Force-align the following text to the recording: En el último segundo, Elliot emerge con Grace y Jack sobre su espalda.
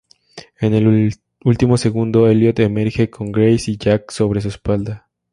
En 0.59 0.73
el 0.73 1.13
último 1.45 1.77
segundo, 1.77 2.27
Elliot 2.27 2.57
emerge 2.59 3.11
con 3.11 3.31
Grace 3.31 3.69
y 3.69 3.77
Jack 3.77 4.09
sobre 4.09 4.41
su 4.41 4.47
espalda. 4.47 5.07